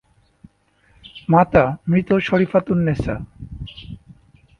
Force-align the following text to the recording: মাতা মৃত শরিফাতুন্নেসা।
মাতা 1.29 1.63
মৃত 1.89 2.09
শরিফাতুন্নেসা। 2.19 3.15